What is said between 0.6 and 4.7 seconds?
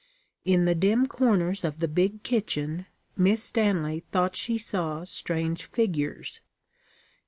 the dim corners of the big kitchen, Miss Stanley thought she